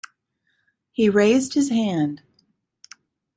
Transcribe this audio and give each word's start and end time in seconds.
He 0.91 1.09
raised 1.11 1.53
his 1.53 1.69
hand. 1.69 2.23